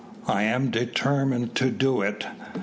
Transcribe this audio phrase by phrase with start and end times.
[0.25, 2.25] I am determined to do it."